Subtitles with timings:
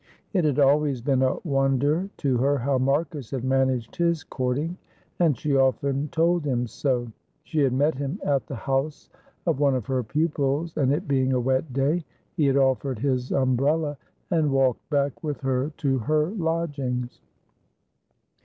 [0.33, 4.75] It had always been a wonder to her how Marcus had managed his courting,
[5.19, 7.11] and she often told him so.
[7.43, 9.11] She had met him at the house
[9.45, 12.03] of one of her pupils, and, it being a wet day,
[12.35, 13.95] he had offered his umbrella,
[14.31, 17.21] and walked back with her to her lodgings.